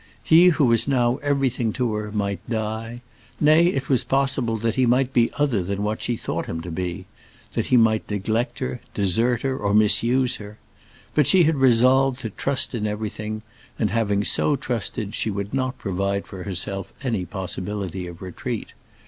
He 0.23 0.47
who 0.47 0.65
was 0.65 0.87
now 0.87 1.17
everything 1.17 1.71
to 1.73 1.93
her 1.93 2.11
might 2.11 2.39
die; 2.49 3.01
nay, 3.39 3.67
it 3.67 3.87
was 3.87 4.03
possible 4.03 4.57
that 4.57 4.73
he 4.73 4.87
might 4.87 5.13
be 5.13 5.29
other 5.37 5.61
than 5.61 5.95
she 5.99 6.17
thought 6.17 6.47
him 6.47 6.59
to 6.61 6.71
be; 6.71 7.05
that 7.53 7.67
he 7.67 7.77
might 7.77 8.09
neglect 8.09 8.57
her, 8.57 8.81
desert 8.95 9.43
her, 9.43 9.55
or 9.55 9.75
misuse 9.75 10.37
her. 10.37 10.57
But 11.13 11.27
she 11.27 11.43
had 11.43 11.57
resolved 11.57 12.19
to 12.21 12.31
trust 12.31 12.73
in 12.73 12.87
everything, 12.87 13.43
and, 13.77 13.91
having 13.91 14.23
so 14.23 14.55
trusted, 14.55 15.13
she 15.13 15.29
would 15.29 15.53
not 15.53 15.77
provide 15.77 16.25
for 16.25 16.45
herself 16.45 16.91
any 17.03 17.23
possibility 17.23 18.07
of 18.07 18.23
retreat. 18.23 18.73